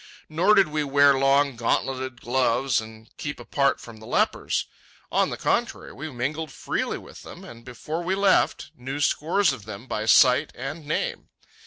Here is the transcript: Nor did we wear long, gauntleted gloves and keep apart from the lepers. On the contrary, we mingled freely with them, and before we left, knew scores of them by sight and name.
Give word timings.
Nor 0.27 0.55
did 0.55 0.69
we 0.69 0.83
wear 0.83 1.13
long, 1.13 1.55
gauntleted 1.55 2.21
gloves 2.21 2.81
and 2.81 3.15
keep 3.17 3.39
apart 3.39 3.79
from 3.79 3.97
the 3.97 4.07
lepers. 4.07 4.65
On 5.11 5.29
the 5.29 5.37
contrary, 5.37 5.93
we 5.93 6.11
mingled 6.11 6.51
freely 6.51 6.97
with 6.97 7.21
them, 7.21 7.43
and 7.43 7.63
before 7.63 8.01
we 8.01 8.15
left, 8.15 8.71
knew 8.75 8.99
scores 8.99 9.53
of 9.53 9.65
them 9.65 9.85
by 9.85 10.07
sight 10.07 10.51
and 10.55 10.87
name. 10.87 11.29